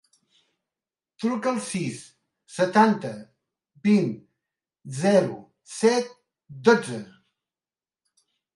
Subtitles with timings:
[1.23, 1.99] Truca al sis,
[2.53, 3.11] setanta,
[3.91, 4.09] vint,
[5.03, 5.39] zero,
[5.77, 6.11] set,
[6.71, 7.01] dotze.